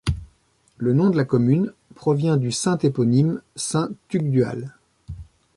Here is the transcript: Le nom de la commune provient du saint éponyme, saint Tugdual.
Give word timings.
Le 0.79 0.93
nom 0.93 1.11
de 1.11 1.15
la 1.15 1.25
commune 1.25 1.71
provient 1.93 2.35
du 2.37 2.51
saint 2.51 2.79
éponyme, 2.79 3.39
saint 3.55 3.91
Tugdual. 4.07 4.73